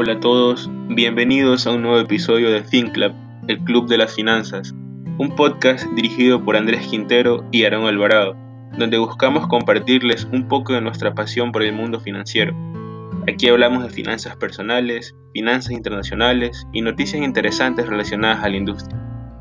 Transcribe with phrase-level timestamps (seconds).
[0.00, 3.12] Hola a todos, bienvenidos a un nuevo episodio de FinClub,
[3.48, 4.72] el Club de las Finanzas,
[5.18, 8.36] un podcast dirigido por Andrés Quintero y Aaron Alvarado,
[8.78, 12.54] donde buscamos compartirles un poco de nuestra pasión por el mundo financiero.
[13.26, 18.96] Aquí hablamos de finanzas personales, finanzas internacionales y noticias interesantes relacionadas a la industria.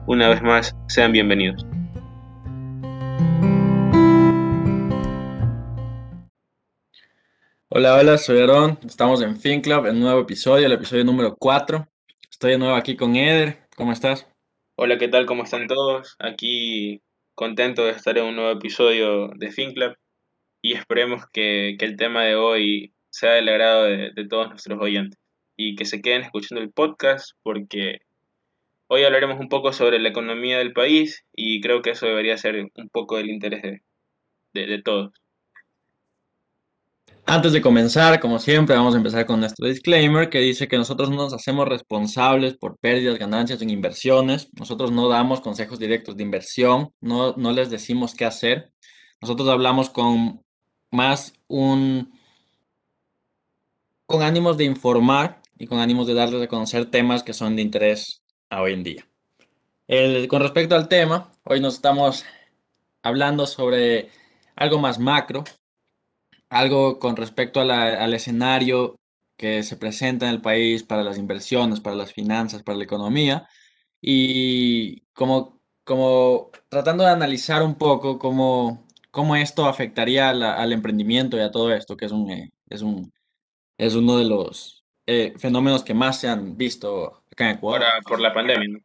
[0.08, 1.68] Una vez más, sean bienvenidos.
[7.70, 8.80] Hola, hola, soy Aaron.
[8.86, 11.86] Estamos en FinClub, un nuevo episodio, el episodio número 4.
[12.32, 13.68] Estoy de nuevo aquí con Eder.
[13.76, 14.26] ¿Cómo estás?
[14.78, 15.26] Hola, ¿qué tal?
[15.26, 16.16] ¿Cómo están todos?
[16.20, 17.02] Aquí
[17.36, 19.98] contento de estar en un nuevo episodio de FinClub
[20.62, 25.20] y esperemos que, el tema de hoy sea del agrado de, todos nuestros oyentes
[25.58, 27.98] y que se queden escuchando el podcast porque
[28.90, 32.56] hoy hablaremos un poco sobre la economía del país y creo que eso debería ser
[32.56, 33.81] un poco del interés de,
[34.54, 35.12] de todos.
[37.30, 41.09] Antes de comenzar, como siempre, vamos a empezar con nuestro disclaimer que dice que nosotros
[41.09, 44.47] no nos hacemos responsables por pérdidas, ganancias en inversiones.
[44.58, 48.72] Nosotros no damos consejos directos de inversión, no, no les decimos qué hacer.
[49.19, 50.42] Nosotros hablamos con
[50.89, 52.17] más un
[54.06, 57.62] con ánimos de informar y con ánimos de darles a conocer temas que son de
[57.62, 59.06] interés a hoy en día.
[60.30, 62.23] con respecto al tema, hoy nos estamos
[63.03, 64.12] hablando sobre
[64.56, 65.44] algo más macro,
[66.50, 68.95] algo con respecto al escenario
[69.38, 73.48] que se presenta en el país para las inversiones, para las finanzas, para la economía,
[74.02, 81.42] y como, como tratando de analizar un poco cómo, cómo esto afectaría al emprendimiento y
[81.42, 83.12] a todo esto, que es, un, eh, es, un,
[83.78, 87.84] es uno de los eh, fenómenos que más se han visto acá en Ecuador.
[88.08, 88.80] por la pandemia.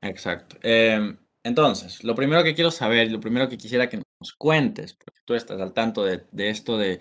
[0.00, 0.56] Exacto.
[0.62, 5.20] Em, entonces, lo primero que quiero saber, lo primero que quisiera que nos cuentes, porque
[5.24, 7.00] tú estás al tanto de, esto, de,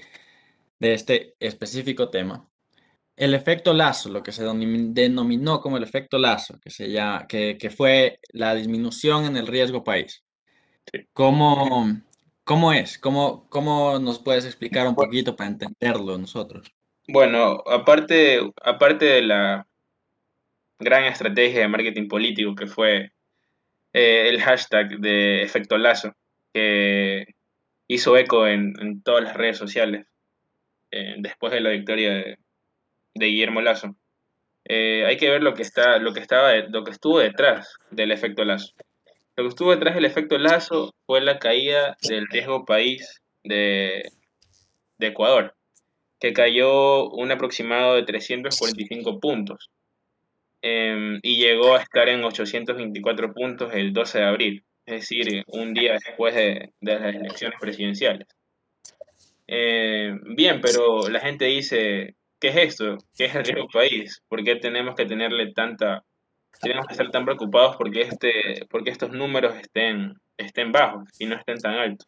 [0.80, 2.48] este específico tema,
[3.16, 6.88] el efecto Lazo, lo que se denominó como el efecto Lazo, que, se
[7.28, 10.24] que, fue la disminución en el riesgo país.
[11.14, 12.02] ¿Cómo,
[12.44, 12.98] ¿Cómo es?
[12.98, 16.74] ¿Cómo, ¿Cómo nos puedes explicar un poquito para entenderlo nosotros?
[17.08, 19.68] Bueno, aparte, aparte de la
[20.80, 23.12] gran estrategia de marketing político que fue
[23.94, 26.14] eh, el hashtag de efecto lazo,
[26.54, 27.26] que
[27.88, 30.06] hizo eco en, todas las redes sociales
[30.92, 32.38] eh, después de la victoria de,
[33.16, 33.96] Guillermo Lazo.
[34.66, 38.12] Eh, hay que ver lo que está, lo que estaba, lo que estuvo detrás del
[38.12, 38.74] efecto Lazo.
[39.36, 44.04] Lo que estuvo detrás del efecto Lazo fue la caída del riesgo país de,
[44.98, 45.56] de Ecuador,
[46.20, 49.70] que cayó un aproximado de 345 puntos.
[50.62, 55.74] Em, y llegó a estar en 824 puntos el 12 de abril, es decir, un
[55.74, 58.28] día después de, las elecciones presidenciales.
[59.48, 62.98] Em, bien, pero la gente dice, ¿qué es esto?
[63.18, 64.22] ¿Qué es el riesgo país?
[64.28, 66.04] ¿Por qué tenemos que tenerle tanta,
[66.62, 71.36] tenemos que estar tan preocupados porque, este, porque estos números estén, estén bajos y no
[71.36, 72.08] estén tan altos?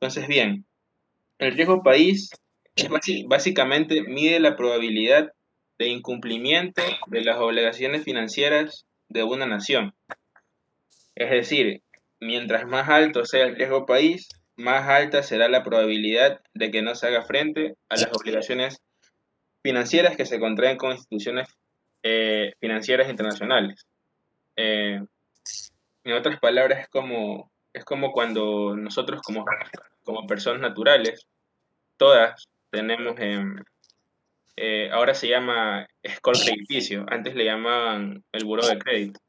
[0.00, 0.66] Entonces, bien,
[1.38, 2.30] el riesgo país
[2.76, 2.88] es
[3.26, 5.32] básicamente mide la probabilidad
[5.78, 9.94] de incumplimiento de las obligaciones financieras de una nación.
[11.14, 11.82] Es decir,
[12.20, 16.94] mientras más alto sea el riesgo país, más alta será la probabilidad de que no
[16.94, 18.78] se haga frente a las obligaciones
[19.62, 21.48] financieras que se contraen con instituciones
[22.02, 23.86] eh, financieras internacionales.
[24.56, 25.00] Eh,
[26.04, 29.44] en otras palabras, es como, es como cuando nosotros como,
[30.02, 31.26] como personas naturales,
[31.96, 33.64] todas tenemos en
[34.56, 39.20] eh, ahora se llama score crediticio, antes le llamaban el buro de crédito.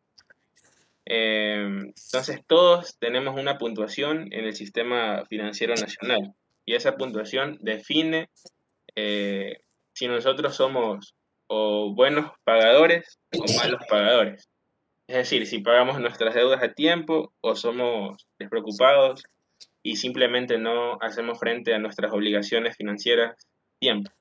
[1.06, 6.34] Eh, entonces todos tenemos una puntuación en el sistema financiero nacional
[6.66, 8.30] y esa puntuación define
[8.96, 9.58] eh,
[9.94, 11.14] si nosotros somos
[11.48, 14.50] o buenos pagadores o malos pagadores.
[15.08, 19.24] Es decir, si pagamos nuestras deudas a tiempo o somos despreocupados
[19.84, 24.12] y simplemente no hacemos frente a nuestras obligaciones financieras a tiempo.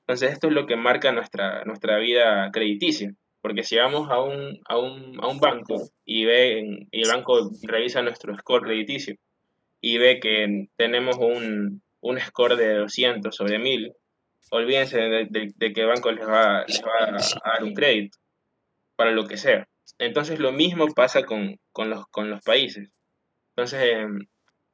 [0.00, 3.14] Entonces esto es lo que marca nuestra, nuestra vida crediticia.
[3.46, 7.48] Porque si vamos a un, a un, a un banco y, ve, y el banco
[7.62, 9.14] revisa nuestro score crediticio
[9.80, 13.92] y ve que tenemos un, un score de 200 sobre 1000,
[14.50, 18.18] olvídense de, que el banco les va, les va, a dar un crédito
[18.96, 19.68] para lo que sea.
[20.00, 22.90] Entonces lo mismo pasa con, con, los, con los países.
[23.50, 24.26] Entonces em,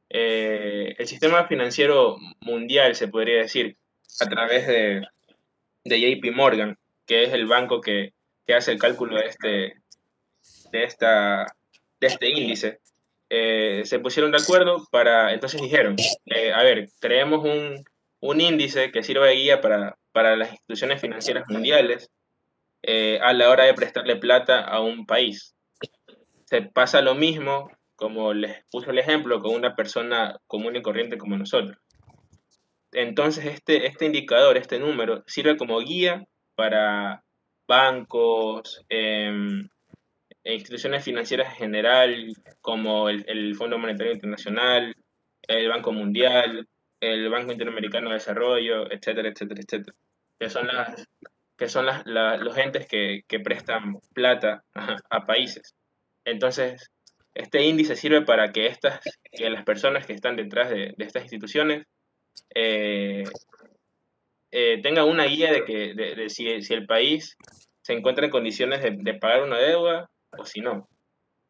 [0.09, 3.77] eh, el sistema financiero mundial, se podría decir,
[4.19, 5.03] a través de,
[5.85, 8.15] de JP Morgan, que es el banco que,
[8.49, 9.83] hace el cálculo de este,
[10.73, 11.47] de esta,
[12.01, 12.81] de este índice,
[13.31, 15.97] eh, se pusieron de acuerdo para, entonces dijeron,
[16.27, 21.45] eh, a ver, creemos un, índice que sirva de guía para, para las instituciones financieras
[21.49, 22.11] mundiales
[22.83, 25.55] eh, a la hora de prestarle plata a un país.
[26.45, 31.19] Se pasa lo mismo, como les puse el ejemplo, con una persona común y corriente
[31.19, 31.79] como nosotros.
[32.93, 36.25] Entonces, este, este indicador, este número, sirve como guía
[36.55, 37.25] para
[37.77, 39.69] bancos, em,
[40.45, 42.11] e instituciones financieras en general,
[42.61, 44.95] como el, el Fondo Monetario Internacional,
[45.49, 46.67] el Banco Mundial,
[47.01, 49.97] el Banco Interamericano de Desarrollo, etcétera, etcétera, etcétera,
[50.39, 51.09] que son las
[51.59, 54.65] que son las, la- los entes que, que prestan plata
[55.11, 55.75] a, países.
[56.25, 56.91] Entonces,
[57.35, 61.23] este índice sirve para que estas, que las personas que están detrás de, de estas
[61.23, 61.87] instituciones
[62.55, 63.23] eh,
[64.53, 67.37] eh, tengan una guía de que si, el país
[67.81, 70.89] se encuentra en condiciones de, pagar una deuda o si no,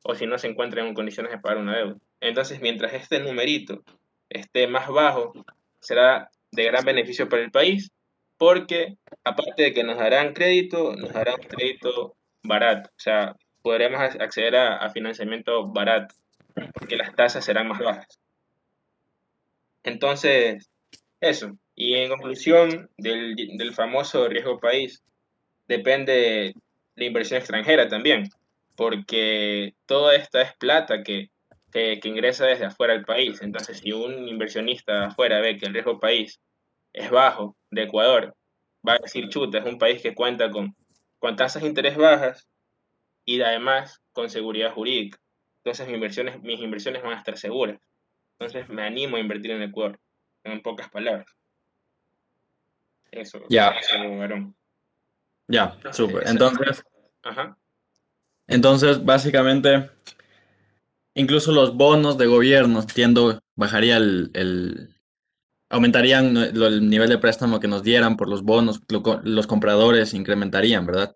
[0.05, 1.97] o si no se encuentra en condiciones de pagar una deuda.
[2.21, 3.83] Entonces, mientras este numerito
[4.31, 5.33] esté más bajo,
[5.81, 7.91] será de gran beneficio para el país,
[8.39, 12.15] porque aparte de que nos darán crédito, nos darán crédito
[12.45, 16.15] barato, o sea, podremos ac- acceder a, a financiamiento barato,
[16.75, 18.21] porque las tasas serán más bajas.
[19.83, 20.71] Entonces,
[21.21, 21.57] eso.
[21.85, 25.03] Y en conclusión del, del famoso riesgo país,
[25.67, 26.55] depende
[26.95, 28.29] la inversión extranjera también,
[28.77, 31.31] porque toda esta es plata que,
[31.73, 33.43] que, ingresa desde afuera del país.
[33.43, 36.41] Entonces, si un inversionista de afuera ve que el riesgo país
[36.93, 38.37] es bajo de Ecuador,
[38.87, 40.77] va a decir, chuta, es un país que cuenta con,
[41.19, 42.49] con tasas de interés bajas
[43.25, 45.19] y además con seguridad jurídica.
[45.65, 47.81] Entonces, mis inversiones, mis inversiones van a estar seguras.
[48.39, 49.99] Entonces, me animo a invertir en Ecuador,
[50.45, 51.27] en pocas palabras.
[53.13, 53.75] Eso, Ya,
[55.49, 56.27] ya, Entonces, súper.
[56.27, 56.85] Entonces,
[57.23, 57.59] Ajá.
[58.47, 59.91] entonces, básicamente,
[61.15, 64.95] incluso los bonos de gobierno tiendo, bajaría el, el-
[65.69, 68.81] aumentarían lo- el nivel de préstamo que nos dieran por los bonos,
[69.25, 71.15] los compradores incrementarían, ¿verdad?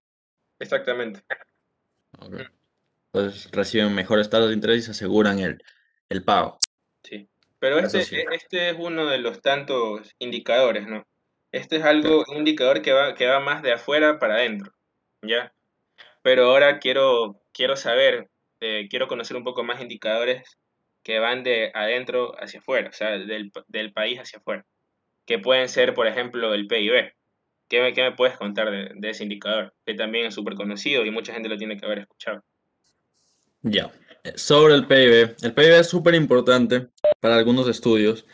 [0.59, 1.23] Exactamente.
[2.19, 2.41] Ok.
[3.13, 5.63] Entonces reciben mejores tasas de interés y se aseguran el,
[6.11, 6.59] el pago.
[7.03, 7.29] Sí.
[7.59, 8.17] Pero este, sí.
[8.17, 11.07] e- este es uno de los tantos indicadores, ¿no?
[11.53, 14.73] Este es algo, un indicador que va, que va más de afuera para adentro,
[15.23, 15.53] ¿ya?
[16.23, 18.29] Pero ahora quiero, quiero saber,
[18.61, 20.59] eh, quiero conocer un poco más indicadores
[21.03, 24.67] que van de adentro hacia afuera, o sea, del, del país hacia afuera,
[25.25, 27.13] que pueden ser, por ejemplo, el PIB.
[27.69, 29.75] ¿Qué me, puedes contar de, de ese indicador?
[29.85, 32.45] Que también es súper conocido y mucha gente lo tiene que haber escuchado.
[33.63, 33.93] Ya.
[34.23, 35.37] Eh, Sobre el PIB.
[35.43, 36.89] El PIB es súper importante
[37.21, 38.27] para algunos estudios.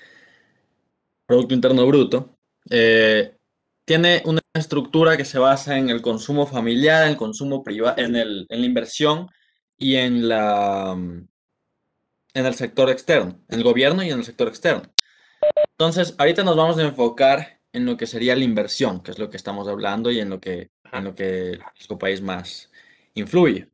[1.26, 2.38] Producto Interno Bruto.
[2.70, 3.36] Eh,
[3.84, 8.16] tiene una estructura que se basa en el consumo familiar, en el consumo privado, en
[8.16, 9.28] el, en la inversión
[9.76, 10.92] y en la,
[12.34, 14.82] en el sector externo, en el gobierno y en el sector externo.
[15.78, 19.30] Entonces, ahorita nos vamos a enfocar en lo que sería la inversión, que es lo
[19.30, 22.70] que estamos hablando y en lo que, en lo que nuestro país más
[23.14, 23.70] influye.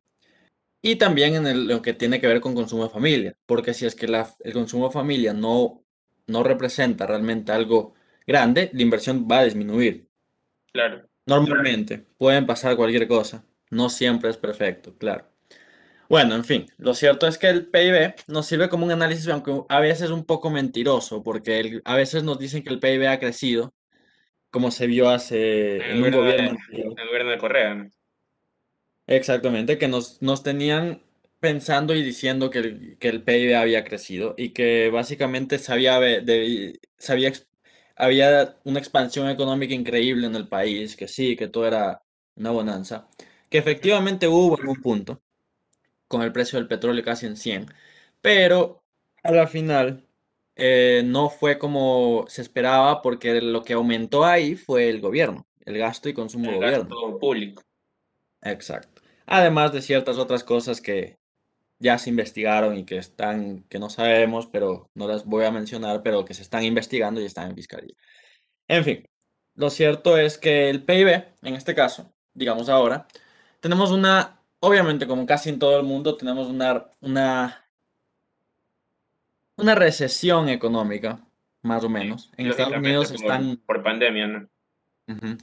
[0.83, 3.87] Y también en el- lo que tiene que ver con consumo de familia, porque si
[3.87, 5.85] es que la- el consumo de familia no,
[6.29, 7.95] no representa realmente algo
[8.29, 10.09] grande, la inversión va a disminuir.
[10.73, 11.09] claro.
[11.27, 15.27] Normalmente, pueden pasar cualquier cosa, no siempre es perfecto, claro.
[16.09, 19.53] Bueno, en fin, lo cierto es que el PIB nos sirve como un análisis, aunque
[19.69, 23.19] a veces un poco mentiroso, porque el- a veces nos dicen que el PIB ha
[23.21, 23.75] crecido,
[24.51, 27.91] como se vio hace el en un gobierno de, el gobierno de Correa, ¿no?
[29.07, 31.03] Exactamente, que nos, nos tenían
[31.41, 35.99] pensando y diciendo que el, que el PIB había crecido y que básicamente se había,
[36.01, 37.33] de- se había,
[37.99, 42.03] había una expansión económica increíble en el país, que sí, que todo era
[42.37, 43.09] una bonanza,
[43.51, 45.23] que efectivamente hubo en un punto,
[46.09, 47.67] con el precio del petróleo casi en 100,
[48.21, 48.83] pero
[49.23, 50.07] a la final
[50.57, 55.79] eh, no fue como se esperaba porque lo que aumentó ahí fue el gobierno, el
[55.79, 56.89] gasto y consumo El gobierno.
[56.91, 57.63] gasto público.
[58.43, 59.03] Exacto.
[59.27, 61.19] Además de ciertas otras cosas que
[61.79, 66.03] ya se investigaron y que están, que no sabemos, pero no las voy a mencionar,
[66.03, 67.95] pero que se están investigando y están en fiscalía.
[68.69, 69.05] En fin,
[69.55, 73.07] lo cierto es que el PIB, en este caso, digamos ahora,
[73.61, 77.71] tenemos una, obviamente como casi en todo el mundo, tenemos una, una,
[79.59, 81.21] una recesión económica,
[81.61, 82.31] más o Sí, menos.
[82.39, 84.49] En Estados Unidos están, por pandemia, ¿no?
[85.07, 85.37] ujú,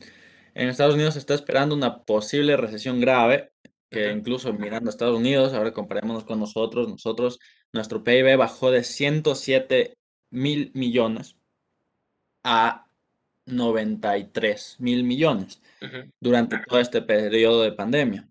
[0.56, 3.54] En Estados Unidos se está esperando una posible recesión grave,
[3.96, 7.40] que incluso mirando a Estados Unidos, ahora comparémonos con nosotros, nosotros,
[7.72, 9.98] nuestro PIB bajó de 107
[10.32, 11.38] mil millones
[12.44, 12.88] a
[13.46, 15.62] 93 mil millones
[16.20, 18.28] durante todo este periodo de pandemia.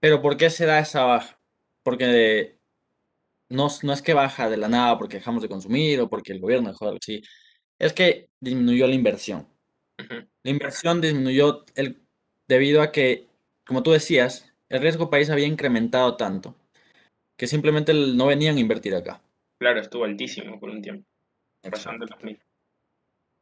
[0.00, 1.40] Pero ¿por qué se da esa baja?
[1.82, 2.58] Porque
[3.48, 6.32] no, es- no es que baja de la nada porque dejamos de consumir o porque
[6.32, 6.98] el gobierno dejó de...
[7.02, 7.22] Sí,
[7.78, 9.48] es que disminuyó la inversión.
[10.42, 12.02] La inversión disminuyó el,
[12.48, 13.28] debido a que,
[13.72, 16.54] como tú decías, el riesgo país había incrementado tanto
[17.38, 19.22] que simplemente no venían a invertir acá.
[19.58, 21.08] Claro, estuvo altísimo por un tiempo,
[21.70, 22.38] pasando los mil.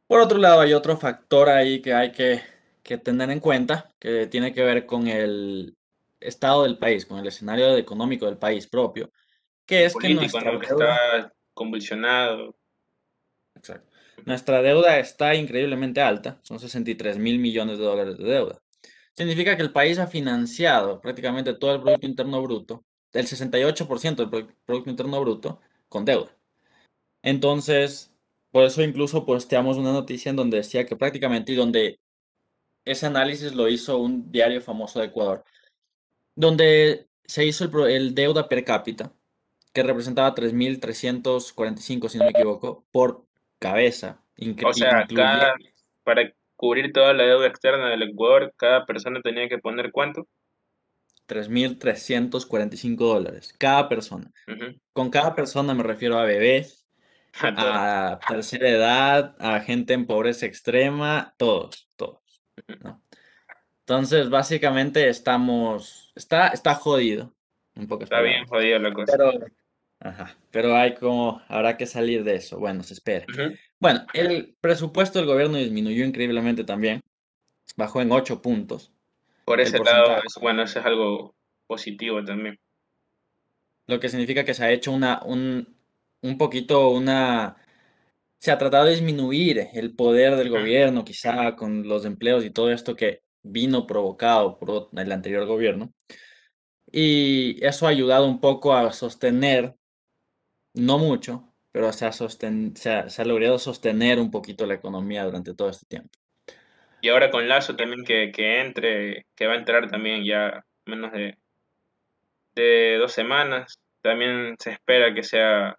[0.07, 2.39] Por otro lado, hay otro factor ahí que hay que,
[2.99, 5.75] tener en cuenta, que tiene que ver con el
[6.21, 9.11] estado del país, con el escenario económico del país propio,
[9.65, 10.63] que es que nuestra deuda...
[10.63, 12.55] está convulsionado.
[13.55, 13.91] Exacto.
[14.23, 18.61] Nuestra deuda está increíblemente alta, son 63 mil millones de dólares de deuda.
[19.15, 24.55] Significa que el país ha financiado prácticamente todo el Producto Interno Bruto, el 68% del
[24.65, 26.35] Producto Interno Bruto, con deuda.
[27.21, 28.13] Entonces,
[28.51, 31.99] por eso incluso posteamos una noticia en donde decía que prácticamente y donde
[32.85, 35.43] ese análisis lo hizo un diario famoso de Ecuador,
[36.35, 39.13] donde se hizo el, deuda per cápita,
[39.73, 43.25] que representaba 3.345, si no me equivoco, por
[43.59, 44.21] cabeza.
[44.65, 45.07] O sea,
[46.03, 50.27] para cubrir toda la deuda externa del Ecuador, cada persona tenía que poner cuánto?
[51.27, 54.31] 3.345 dólares, cada persona.
[54.93, 56.87] Con cada persona me refiero a bebés,
[57.41, 62.43] a tercera edad, a gente en pobreza extrema, todos, todos.
[63.79, 67.33] Entonces, básicamente estamos, está, está jodido.
[67.73, 69.13] Un poco está bien jodido la cosa.
[69.17, 69.31] Pero,
[70.01, 72.59] ajá, pero hay como, habrá que salir de eso.
[72.59, 73.25] Bueno, se espera.
[73.79, 77.01] Bueno, el presupuesto del gobierno disminuyó increíblemente también.
[77.77, 78.91] Bajó en 8 puntos.
[79.45, 81.35] Por ese lado, bueno, eso es algo
[81.67, 82.59] positivo también.
[83.87, 85.75] Lo que significa que se ha hecho una, un,
[86.21, 87.57] un poquito una...
[88.39, 92.71] Se ha tratado de disminuir el poder del gobierno, quizá con los empleos y todo
[92.71, 95.93] esto que vino provocado por el anterior gobierno.
[96.91, 99.75] Y eso ha ayudado un poco a sostener,
[100.73, 105.69] no mucho, pero se ha, se ha, logrado sostener un poquito la economía durante todo
[105.69, 106.09] este tiempo.
[107.01, 111.11] Y ahora con Lazo también que, que entre, que va a entrar también ya menos
[111.11, 111.37] de,
[112.55, 115.77] de dos semanas, también se espera que sea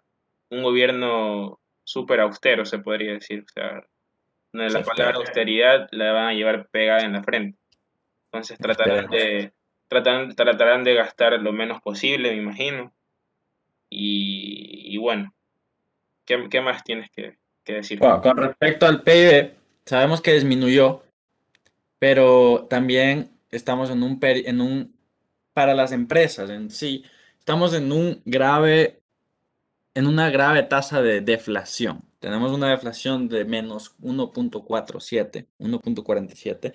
[0.49, 3.43] un gobierno súper austero, se podría decir.
[3.43, 3.83] O sea,
[4.51, 7.57] la palabra austeridad la van a llevar pegada en la frente.
[8.25, 9.53] Entonces tratarán de,
[9.87, 12.93] tratan, tratarán de gastar lo menos posible, me imagino.
[13.95, 15.33] Y, bueno,
[16.25, 17.99] ¿qué, más tienes que, decir?
[17.99, 19.53] con respecto al PIB,
[19.85, 21.03] sabemos que disminuyó,
[21.99, 24.95] pero también estamos en un, en un,
[25.53, 27.03] para las empresas en sí,
[27.39, 29.03] estamos en un grave
[29.95, 32.03] en una grave tasa de deflación.
[32.19, 36.73] Tenemos una deflación de menos 1.47, 1.47,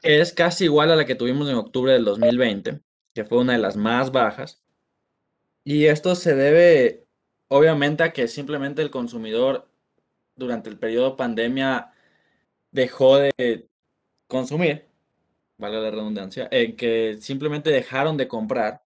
[0.00, 2.80] que es casi igual a la que tuvimos en octubre del 2020,
[3.14, 4.61] que fue una de las más bajas.
[5.64, 7.06] Y esto se debe,
[7.48, 9.68] obviamente, a que simplemente el consumidor
[10.34, 11.92] durante el periodo pandemia
[12.70, 13.68] dejó de
[14.26, 14.86] consumir,
[15.58, 18.82] vale la redundancia, en que simplemente dejaron de comprar.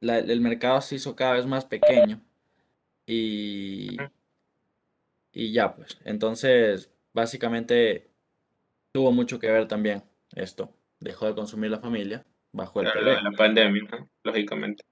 [0.00, 2.20] el mercado se hizo cada vez más pequeño
[3.06, 3.96] y,
[5.32, 5.98] y ya, pues.
[6.04, 8.10] Entonces, básicamente
[8.92, 10.02] tuvo mucho que ver también
[10.34, 10.74] esto.
[10.98, 13.88] Dejó de consumir la familia bajo el la, la pandemia,
[14.22, 14.84] lógicamente.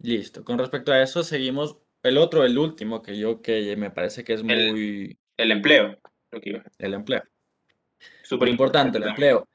[0.00, 0.44] Listo.
[0.44, 1.78] Con respecto a eso, seguimos.
[2.02, 5.18] El otro, el último, que yo que me parece que es muy.
[5.36, 5.98] El empleo.
[6.78, 7.22] El empleo.
[8.22, 9.46] Súper importante el empleo.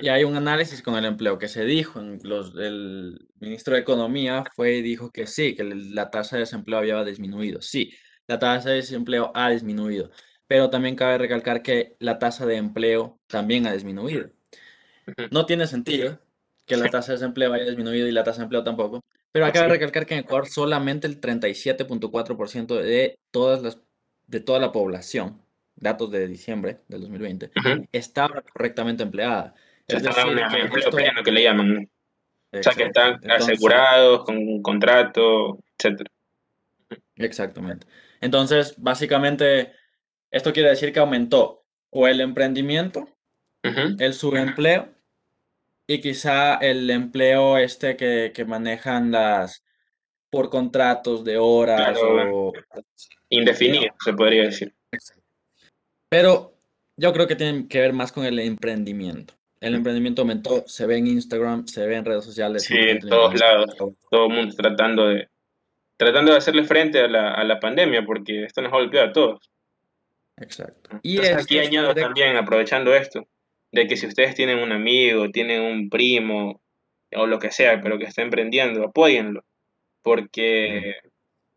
[0.00, 3.80] Y hay un análisis con el empleo que se dijo, en los, el ministro de
[3.80, 7.60] Economía fue y dijo que sí, que la tasa de desempleo había disminuido.
[7.60, 7.92] Sí,
[8.28, 10.10] la tasa de desempleo ha disminuido,
[10.46, 14.30] pero también cabe recalcar que la tasa de empleo también ha disminuido.
[15.32, 16.20] No tiene sentido
[16.64, 19.66] que la tasa de desempleo haya disminuido y la tasa de empleo tampoco, pero acaba
[19.66, 23.78] de recalcar que en Ecuador solamente el 37.4% de todas las
[24.26, 25.42] de toda la población,
[25.76, 27.50] datos de diciembre del 2020,
[27.92, 29.54] estaba correctamente empleada.
[29.86, 31.90] Es decir, que, que le llaman.
[32.50, 36.06] O sea, que están asegurados con un contrato, etc.
[37.16, 37.86] Exactamente.
[38.20, 39.72] Entonces, básicamente,
[40.30, 43.08] esto quiere decir que aumentó o el emprendimiento,
[43.62, 44.91] el subempleo
[45.86, 49.64] y quizá el empleo este que, manejan las
[50.30, 52.52] por contratos de horas o
[53.28, 54.74] indefinido, se podría decir.
[56.08, 56.54] Pero
[56.96, 59.34] yo creo que tiene que ver más con el emprendimiento.
[59.60, 62.64] El emprendimiento aumentó, se ve en Instagram, se ve en redes sociales.
[62.64, 63.76] Sí, en todos lados.
[64.10, 65.28] Todo el mundo tratando de,
[65.96, 69.12] tratando de hacerle frente a la, a la pandemia, porque esto nos ha golpeado a
[69.12, 69.50] todos.
[70.36, 70.98] Exacto.
[71.02, 73.28] Y aquí añado también, aprovechando esto,
[73.72, 76.60] de que si ustedes tienen un amigo, tienen un primo,
[77.14, 79.44] o lo que sea, pero que está emprendiendo, apóyenlo.
[80.02, 80.96] Porque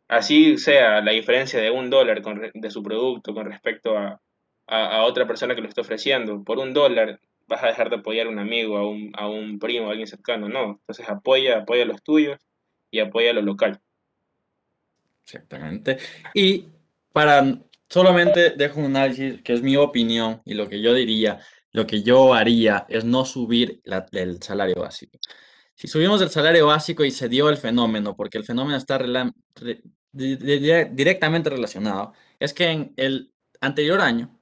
[0.08, 2.22] así sea la diferencia de un dólar
[2.54, 4.22] de su producto con respecto a,
[4.68, 8.28] a, otra persona que lo está ofreciendo, por un dólar vas a dejar de apoyar
[8.28, 10.80] a un amigo, a un, a un primo, a alguien cercano, no.
[10.82, 12.40] Entonces apoya, apoya a los tuyos
[12.92, 13.82] y apoya a lo local.
[15.24, 15.98] Exactamente.
[16.34, 16.68] Y
[17.12, 17.44] para
[17.90, 21.40] solamente dejo un análisis que es mi opinión y lo que yo diría,
[21.76, 25.20] lo que yo haría es no subir el salario básico.
[25.76, 28.98] Si subimos el salario básico y se dio el fenómeno, porque el fenómeno está
[30.14, 34.40] directamente relacionado, es que en el anterior año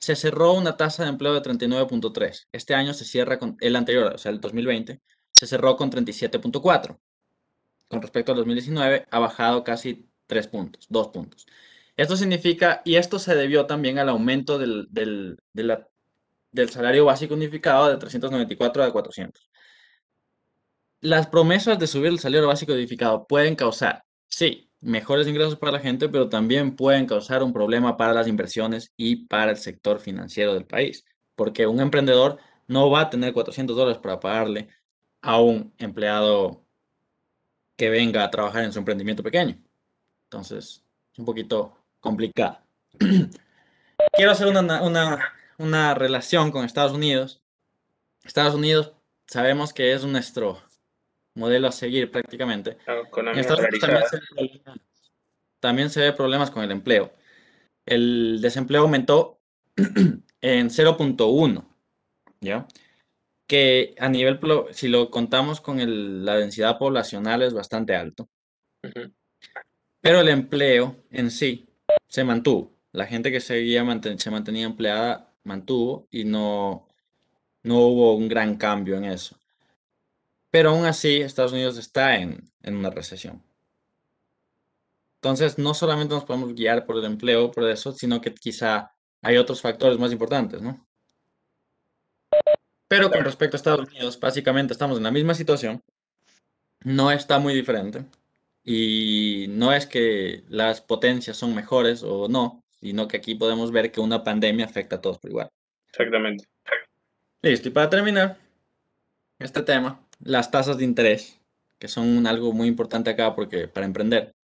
[0.00, 2.48] se cerró una tasa de empleo de 39.3.
[2.50, 5.00] Este año se cierra con el anterior, o sea, el 2020,
[5.30, 6.98] se cerró con 37.4.
[7.86, 11.46] Con respecto al 2019, ha bajado casi 3 puntos, 2 puntos.
[11.96, 15.38] Esto significa, y esto se debió también al aumento del, del,
[16.54, 19.50] del salario básico unificado de 394 a 400.
[21.00, 25.80] Las promesas de subir el salario básico unificado pueden causar, sí, mejores ingresos para la
[25.80, 30.54] gente, pero también pueden causar un problema para las inversiones y para el sector financiero
[30.54, 34.68] del país, porque un emprendedor no va a tener 400 dólares para pagarle
[35.22, 36.64] a un empleado
[37.76, 39.58] que venga a trabajar en su emprendimiento pequeño.
[40.30, 42.60] Entonces, es un poquito complicado.
[44.12, 45.34] Quiero hacer una,
[45.94, 47.42] relación con Estados Unidos.
[48.22, 48.92] Estados Unidos
[49.26, 50.62] sabemos que es nuestro
[51.34, 52.78] modelo a seguir prácticamente.
[52.86, 54.10] en Estados Unidos
[55.60, 57.14] también se, ve problemas con el empleo.
[57.86, 59.40] El desempleo aumentó
[59.76, 61.64] en 0.1,
[62.40, 62.66] ¿ya?
[63.46, 64.38] Que a nivel,
[64.72, 68.28] si lo contamos con la densidad poblacional es bastante alto.
[70.00, 71.68] Pero el empleo en sí
[72.08, 72.76] se mantuvo.
[72.92, 73.84] La gente que seguía
[74.18, 76.88] se mantenía empleada mantuvo y no,
[77.62, 79.38] no hubo un gran cambio en eso.
[80.50, 83.42] Pero aún así, Estados Unidos está en, en una recesión.
[85.16, 89.38] Entonces, no solamente nos podemos guiar por el empleo, por eso, sino que quizá hay
[89.38, 90.86] otros factores más importantes, ¿no?
[92.88, 95.82] Pero con respecto a Estados Unidos, básicamente estamos en la misma situación.
[96.84, 98.04] No está muy diferente.
[98.62, 103.90] Y no es que las potencias son mejores o no, sino que aquí podemos ver
[103.90, 105.48] que una pandemia afecta a todos por igual.
[105.88, 106.44] Exactamente.
[107.40, 108.36] Listo, y para terminar
[109.38, 111.40] este tema, las tasas de interés,
[111.78, 114.34] que son algo muy importante acá porque para emprender,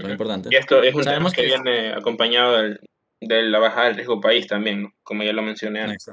[0.00, 0.48] muy importante.
[0.50, 2.60] Y esto es un tema que, viene acompañado
[3.20, 6.10] de la bajada del riesgo país también, como ya lo mencioné antes.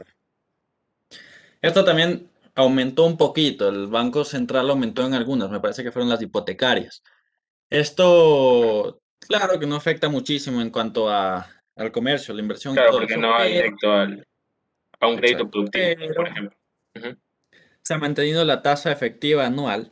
[1.59, 6.09] Esto también aumentó un poquito, el Banco Central aumentó en algunas, me parece que fueron
[6.09, 7.01] las hipotecarias.
[7.71, 12.75] Esto, claro que no afecta muchísimo en cuanto a, al comercio, la inversión.
[12.75, 16.57] Claro, porque no va directo a un crédito productivo, por ejemplo.
[17.81, 19.91] Se ha mantenido la tasa efectiva anual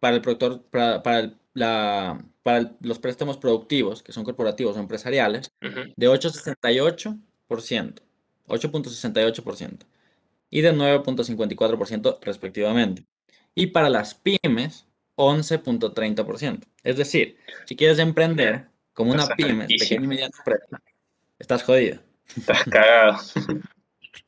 [0.00, 5.50] para el productor, para, para, la, para los préstamos productivos, que son corporativos o empresariales,
[5.60, 8.02] de 8,68%,
[8.46, 9.78] 8.68%
[10.50, 13.06] y de 9.54% respectivamente.
[13.54, 16.64] Y para las pymes, 11.30%.
[16.82, 20.82] Es decir, si quieres emprender como una pyme, pequeña y mediana empresa,
[21.38, 22.00] estás jodido.
[22.36, 23.18] Estás cagado.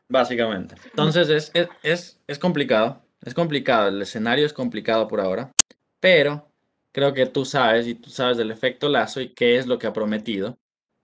[0.08, 0.74] Básicamente.
[0.84, 3.02] Entonces es, es, es, complicado.
[3.22, 3.88] Es complicado.
[3.88, 5.52] El escenario es complicado por ahora.
[5.98, 6.48] Pero
[6.92, 9.86] creo que tú sabes y tú sabes del efecto Lazo y qué es lo que
[9.86, 10.58] ha prometido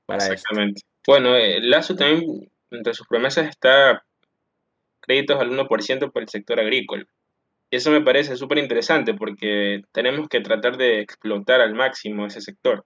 [0.07, 0.83] para Exactamente.
[1.07, 4.05] Bueno, el eh, Lazo también, entre sus promesas está
[5.01, 7.05] créditos al 1% por el sector agrícola.
[7.70, 12.40] Y eso me parece súper interesante porque tenemos que tratar de explotar al máximo ese
[12.40, 12.85] sector.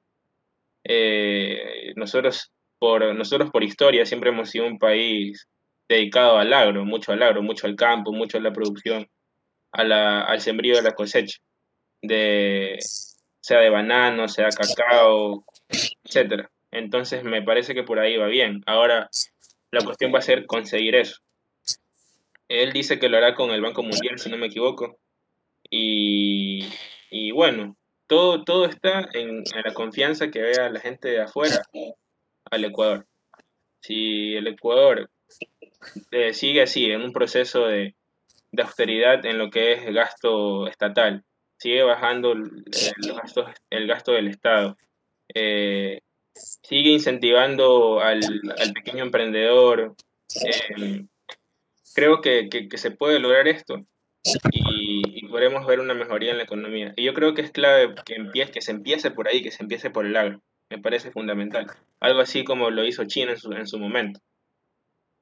[0.88, 5.48] Eh, nosotros, por, nosotros por historia siempre hemos sido un país
[5.88, 9.06] dedicado al agro, mucho al agro, mucho al campo, mucho a la producción,
[9.72, 11.38] al sembrío de la cosecha,
[12.02, 12.78] de,
[13.40, 16.48] sea de banano, sea cacao, etc.
[16.70, 18.62] Entonces me parece que por ahí va bien.
[18.66, 19.08] Ahora
[19.70, 21.18] la cuestión va a ser conseguir eso.
[22.48, 24.98] Él dice que lo hará con el Banco Mundial, si no me equivoco.
[25.70, 26.64] Y,
[27.32, 31.62] bueno, todo, todo está en, la confianza que vea la gente de afuera
[32.50, 33.06] al Ecuador.
[33.80, 35.10] Si el Ecuador
[36.10, 37.94] eh, sigue así, en un proceso de,
[38.58, 41.24] austeridad en lo que es gasto estatal,
[41.58, 42.64] sigue bajando el,
[43.70, 44.76] el gasto del Estado,
[45.34, 46.00] eh,
[46.34, 48.20] sigue incentivando al,
[48.74, 49.94] pequeño emprendedor,
[50.44, 51.06] eh,
[51.94, 53.84] creo que, se puede lograr esto
[54.52, 56.92] y, podremos ver una mejoría en la economía.
[56.96, 59.62] Y yo creo que es clave que, empiece, que se empiece por ahí, que se
[59.62, 60.40] empiece por el agro.
[60.70, 61.66] Me parece fundamental.
[62.00, 64.20] Algo así como lo hizo China en su, en su momento,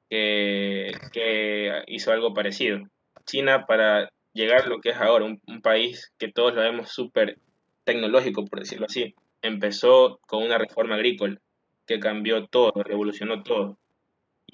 [0.09, 2.79] que, hizo algo parecido.
[3.25, 6.89] China para llegar a lo que es ahora, un, un país que todos lo vemos
[6.91, 7.37] súper
[7.83, 11.39] tecnológico, por decirlo así, empezó con una reforma agrícola
[11.85, 13.77] que cambió todo, revolucionó todo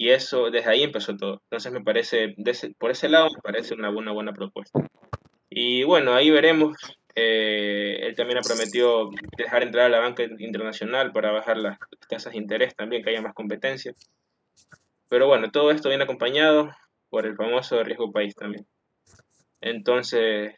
[0.02, 1.42] Y eso, desde ahí empezó todo.
[1.44, 2.34] Entonces me parece,
[2.76, 4.80] por ese lado, me parece una buena, buena propuesta.
[5.48, 6.76] Y bueno, ahí veremos.
[7.14, 12.32] Eh, él también ha prometido dejar entrar a la banca internacional para bajar las tasas
[12.32, 13.94] de interés también, que haya más competencia.
[15.08, 16.68] Pero bueno, todo esto viene acompañado
[17.08, 18.66] por el famoso riesgo país también.
[19.60, 20.56] Entonces,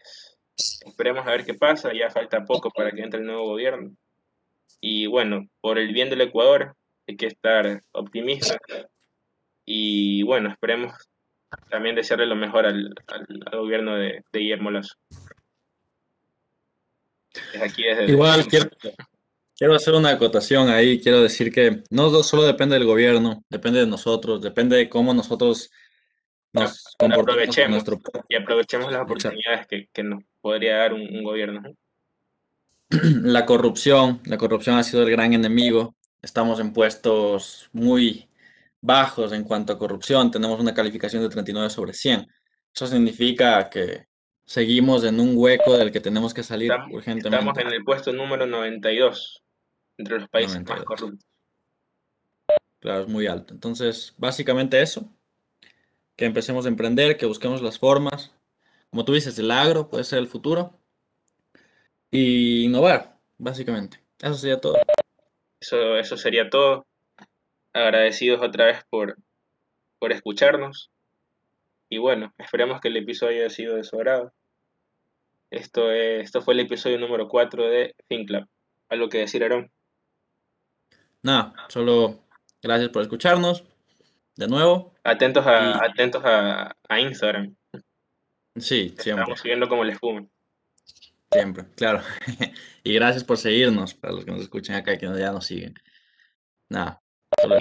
[0.87, 1.93] esperemos a ver qué pasa.
[1.93, 3.95] Ya falta poco para que entre el nuevo gobierno.
[4.81, 6.75] Y bueno, por el bien del Ecuador,
[7.07, 8.57] hay que estar optimista.
[9.65, 10.93] Y bueno, esperemos
[11.71, 12.95] también desearle lo mejor al,
[13.53, 14.95] gobierno de, Guillermo Lazo.
[18.07, 23.81] Igual quiero, hacer una acotación ahí, quiero decir que no solo depende del gobierno, depende
[23.81, 25.71] de nosotros, depende de cómo nosotros
[26.53, 27.83] nos aprovechemos
[28.29, 31.63] y aprovechemos las oportunidades que, nos podría dar un, gobierno.
[33.23, 35.97] La corrupción, la corrupción ha sido el gran enemigo.
[36.23, 38.29] Estamos en puestos muy
[38.85, 42.27] bajos en cuanto a corrupción, tenemos una calificación de 39 sobre 100.
[42.75, 44.09] Eso significa que
[44.45, 47.39] seguimos en un hueco del que tenemos que salir urgentemente.
[47.39, 49.43] Estamos en el puesto número 92
[49.97, 51.27] entre los países más corruptos.
[52.81, 53.55] Claro, es muy alto.
[53.55, 55.11] Entonces, básicamente eso,
[56.15, 58.35] que empecemos a emprender, que busquemos las formas.
[58.91, 60.79] Como tú dices, el agro puede ser el futuro.
[62.11, 64.05] Y innovar, básicamente.
[64.21, 64.77] Eso sería todo.
[65.59, 66.85] Eso, eso sería todo
[67.75, 69.19] agradecidos otra vez por,
[69.99, 70.91] por escucharnos.
[71.91, 74.33] Y bueno, esperamos que el episodio haya sido de su agrado.
[75.51, 78.49] Esto, esto fue el episodio número 4 de ThinkLab.
[78.89, 79.71] ¿Algo que decir, Aaron?
[81.23, 82.25] Nada, solo
[82.63, 83.65] gracias por escucharnos.
[84.37, 84.95] De nuevo.
[85.05, 87.55] Atentos a, atentos a, Instagram.
[88.57, 89.23] Sí, siempre.
[89.23, 90.27] Estamos siguiendo como les espuma.
[91.31, 92.03] Siempre, claro.
[92.85, 95.75] y gracias por seguirnos, para los que nos escuchan acá y que ya nos siguen.
[96.69, 97.01] Nada,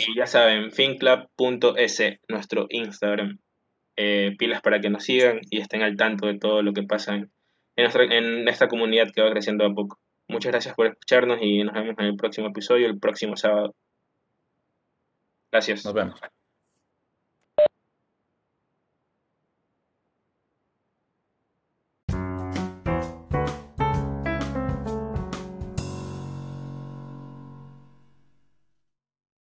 [0.07, 3.39] y ya saben, finclub.es, nuestro Instagram.
[3.95, 7.13] Eh, pilas para que nos sigan y estén al tanto de todo lo que pasa
[7.13, 7.31] en,
[7.75, 9.99] en esta comunidad que va creciendo a poco.
[10.27, 13.75] Muchas gracias por escucharnos y nos vemos en el próximo episodio, el próximo sábado.
[15.51, 15.85] Gracias.
[15.85, 16.19] Nos vemos.